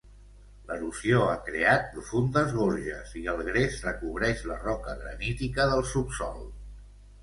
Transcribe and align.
L'erosió 0.69 1.19
ha 1.25 1.35
creat 1.49 1.85
profundes 1.97 2.57
gorges 2.61 3.15
i 3.23 3.25
el 3.37 3.45
gres 3.53 3.79
recobreix 3.91 4.45
la 4.55 4.61
roca 4.67 5.01
granítica 5.07 5.73
del 5.75 5.91
subsòl. 5.97 6.47